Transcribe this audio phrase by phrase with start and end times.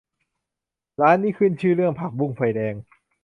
[1.01, 2.73] ร้านนี้ขึ้นชื่อเรื่องผักบุ้งไฟแดง